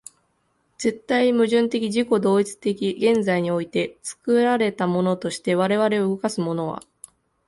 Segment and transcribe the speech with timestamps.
[0.79, 6.81] 絶対矛盾的自己同一的現在において、作られたものとして我々を動かすものは、